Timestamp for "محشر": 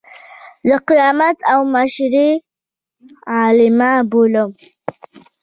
1.73-2.15